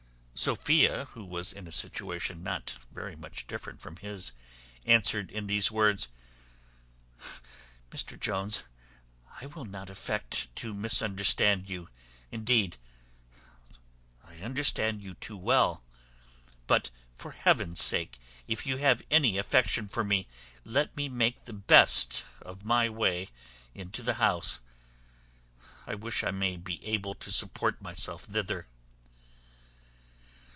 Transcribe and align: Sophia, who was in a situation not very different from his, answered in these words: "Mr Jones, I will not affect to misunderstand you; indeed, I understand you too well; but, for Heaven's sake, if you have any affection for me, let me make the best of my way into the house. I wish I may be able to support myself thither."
Sophia, 0.43 1.05
who 1.11 1.23
was 1.23 1.53
in 1.53 1.67
a 1.67 1.71
situation 1.71 2.41
not 2.41 2.75
very 2.91 3.15
different 3.47 3.79
from 3.79 3.95
his, 3.97 4.31
answered 4.87 5.29
in 5.29 5.45
these 5.45 5.69
words: 5.71 6.07
"Mr 7.91 8.19
Jones, 8.19 8.63
I 9.39 9.45
will 9.45 9.65
not 9.65 9.91
affect 9.91 10.47
to 10.55 10.73
misunderstand 10.73 11.69
you; 11.69 11.89
indeed, 12.31 12.77
I 14.23 14.37
understand 14.37 15.03
you 15.03 15.13
too 15.13 15.37
well; 15.37 15.83
but, 16.65 16.89
for 17.13 17.33
Heaven's 17.33 17.79
sake, 17.79 18.17
if 18.47 18.65
you 18.65 18.77
have 18.77 19.03
any 19.11 19.37
affection 19.37 19.87
for 19.87 20.03
me, 20.03 20.27
let 20.63 20.97
me 20.97 21.07
make 21.07 21.43
the 21.45 21.53
best 21.53 22.25
of 22.41 22.65
my 22.65 22.89
way 22.89 23.29
into 23.75 24.01
the 24.01 24.15
house. 24.15 24.59
I 25.85 25.93
wish 25.93 26.23
I 26.23 26.31
may 26.31 26.57
be 26.57 26.83
able 26.83 27.13
to 27.13 27.31
support 27.31 27.79
myself 27.79 28.23
thither." 28.23 28.65